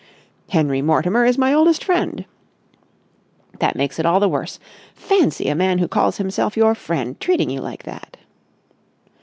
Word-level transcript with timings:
"Henry 0.49 0.81
Mortimer 0.81 1.25
is 1.25 1.37
my 1.37 1.53
oldest 1.53 1.83
friend." 1.83 2.25
"That 3.59 3.75
makes 3.75 3.99
it 3.99 4.05
all 4.07 4.19
the 4.19 4.27
worse. 4.27 4.57
Fancy 4.95 5.47
a 5.47 5.53
man 5.53 5.77
who 5.77 5.87
calls 5.87 6.17
himself 6.17 6.57
your 6.57 6.73
friend 6.73 7.19
treating 7.19 7.51
you 7.51 7.61
like 7.61 7.83
that!" 7.83 8.17